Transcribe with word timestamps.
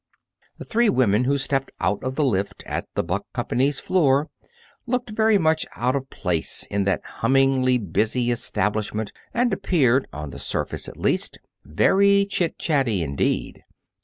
The 0.57 0.65
three 0.65 0.89
women 0.89 1.25
who 1.25 1.37
stepped 1.37 1.69
out 1.79 2.03
of 2.03 2.15
the 2.15 2.23
lift 2.23 2.63
at 2.65 2.87
the 2.95 3.03
Buck 3.03 3.27
Company's 3.35 3.79
floor 3.79 4.31
looked 4.87 5.11
very 5.11 5.37
much 5.37 5.63
out 5.75 5.95
of 5.95 6.09
place 6.09 6.65
in 6.71 6.85
that 6.85 7.05
hummingly 7.21 7.77
busy 7.77 8.31
establishment 8.31 9.11
and 9.31 9.53
appeared, 9.53 10.07
on 10.11 10.31
the 10.31 10.39
surface, 10.39 10.89
at 10.89 10.97
least, 10.97 11.37
very 11.63 12.25
chit 12.27 12.57
chatty 12.57 13.03
indeed. 13.03 13.63